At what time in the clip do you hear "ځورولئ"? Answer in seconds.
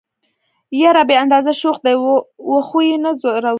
3.21-3.49